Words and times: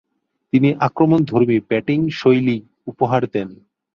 তিনি 0.53 0.69
আক্রমণধর্মী 0.79 1.57
ব্যাটিংশৈলী 1.69 2.57
উপহার 2.87 3.21
দেন। 3.33 3.49